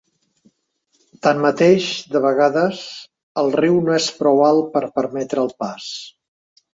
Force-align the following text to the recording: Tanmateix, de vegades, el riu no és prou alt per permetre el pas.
Tanmateix, 1.25 1.89
de 2.15 2.21
vegades, 2.23 2.79
el 3.41 3.53
riu 3.59 3.77
no 3.89 3.93
és 3.99 4.07
prou 4.23 4.41
alt 4.47 4.73
per 4.79 4.81
permetre 4.97 5.45
el 5.47 5.53
pas. 5.65 5.91